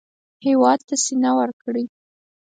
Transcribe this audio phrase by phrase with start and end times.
[0.45, 1.85] هېواد ته سینه ورکړئ